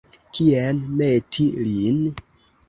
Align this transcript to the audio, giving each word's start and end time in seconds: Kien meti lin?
Kien 0.37 0.79
meti 1.01 1.47
lin? 1.67 2.01